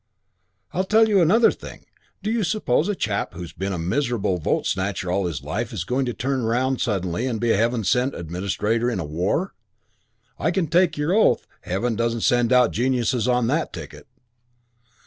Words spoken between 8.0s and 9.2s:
administrator in a